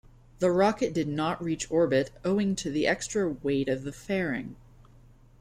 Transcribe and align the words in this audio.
The 0.39 0.49
rocket 0.49 0.95
did 0.95 1.07
not 1.07 1.43
reach 1.43 1.69
orbit, 1.69 2.09
owing 2.25 2.55
to 2.55 2.71
the 2.71 2.87
extra 2.87 3.29
weight 3.29 3.69
of 3.69 3.83
the 3.83 3.91
fairing. 3.91 4.55